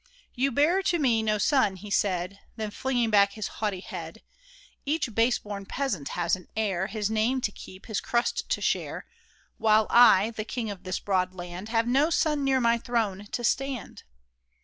[0.33, 4.23] "You bear to me no son," he said; Then flinging back his haughty head:"
[4.87, 9.05] Each base born peasant has an heir, His name to keep, his crust to share,
[9.59, 13.43] While I— the king of this broad land— Have no son near my throne to
[13.43, 14.01] stand